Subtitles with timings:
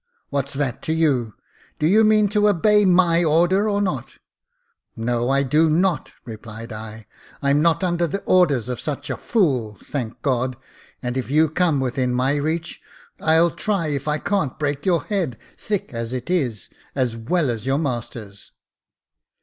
[0.31, 1.35] "What's that to you?
[1.77, 4.17] Do you mean to obey my order or not?"•*
[4.95, 7.05] No, I do not," replied I;"
[7.43, 10.57] I'm not under the orders of such a fool, thank God;
[11.03, 12.81] and if you come within my reach,
[13.19, 17.67] I'll try if I can't break your head, thick as it is, as well as
[17.67, 18.53] your master's."